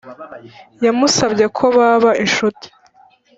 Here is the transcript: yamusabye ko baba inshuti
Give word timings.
yamusabye 0.85 1.45
ko 1.57 1.65
baba 1.75 2.11
inshuti 2.23 2.67